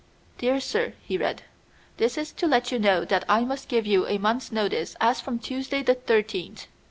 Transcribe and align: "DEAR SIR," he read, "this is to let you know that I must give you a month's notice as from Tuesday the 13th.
"DEAR 0.39 0.59
SIR," 0.59 0.93
he 1.03 1.15
read, 1.15 1.43
"this 1.97 2.17
is 2.17 2.31
to 2.31 2.47
let 2.47 2.71
you 2.71 2.79
know 2.79 3.05
that 3.05 3.23
I 3.29 3.41
must 3.43 3.69
give 3.69 3.85
you 3.85 4.07
a 4.07 4.17
month's 4.17 4.51
notice 4.51 4.95
as 4.99 5.21
from 5.21 5.37
Tuesday 5.37 5.83
the 5.83 5.93
13th. 5.93 6.61